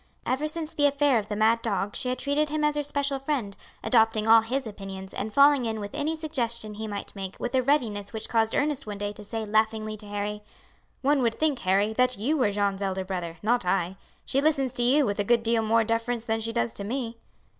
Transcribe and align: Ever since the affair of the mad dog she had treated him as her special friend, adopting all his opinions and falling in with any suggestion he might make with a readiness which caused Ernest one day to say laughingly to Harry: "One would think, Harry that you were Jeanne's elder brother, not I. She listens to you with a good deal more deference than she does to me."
Ever 0.25 0.47
since 0.47 0.73
the 0.73 0.87
affair 0.87 1.19
of 1.19 1.27
the 1.27 1.35
mad 1.35 1.61
dog 1.61 1.95
she 1.95 2.09
had 2.09 2.17
treated 2.17 2.49
him 2.49 2.63
as 2.63 2.75
her 2.75 2.81
special 2.81 3.19
friend, 3.19 3.55
adopting 3.83 4.27
all 4.27 4.41
his 4.41 4.65
opinions 4.65 5.13
and 5.13 5.31
falling 5.31 5.63
in 5.67 5.79
with 5.79 5.93
any 5.93 6.15
suggestion 6.15 6.73
he 6.73 6.87
might 6.87 7.15
make 7.15 7.35
with 7.39 7.53
a 7.53 7.61
readiness 7.61 8.11
which 8.11 8.27
caused 8.27 8.55
Ernest 8.55 8.87
one 8.87 8.97
day 8.97 9.11
to 9.13 9.23
say 9.23 9.45
laughingly 9.45 9.95
to 9.97 10.07
Harry: 10.07 10.41
"One 11.03 11.21
would 11.21 11.35
think, 11.35 11.59
Harry 11.59 11.93
that 11.93 12.17
you 12.17 12.35
were 12.35 12.49
Jeanne's 12.49 12.81
elder 12.81 13.05
brother, 13.05 13.37
not 13.43 13.63
I. 13.63 13.95
She 14.25 14.41
listens 14.41 14.73
to 14.73 14.81
you 14.83 15.05
with 15.05 15.19
a 15.19 15.23
good 15.23 15.43
deal 15.43 15.61
more 15.61 15.83
deference 15.83 16.25
than 16.25 16.39
she 16.39 16.51
does 16.51 16.73
to 16.73 16.83
me." 16.83 17.19